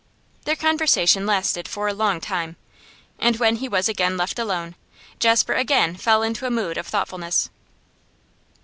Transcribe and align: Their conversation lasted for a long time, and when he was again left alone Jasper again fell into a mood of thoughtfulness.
Their 0.45 0.55
conversation 0.55 1.27
lasted 1.27 1.67
for 1.67 1.87
a 1.87 1.93
long 1.93 2.19
time, 2.21 2.55
and 3.19 3.35
when 3.37 3.57
he 3.57 3.67
was 3.69 3.87
again 3.87 4.17
left 4.17 4.39
alone 4.39 4.73
Jasper 5.19 5.53
again 5.53 5.95
fell 5.95 6.23
into 6.23 6.47
a 6.47 6.49
mood 6.49 6.79
of 6.79 6.87
thoughtfulness. 6.87 7.51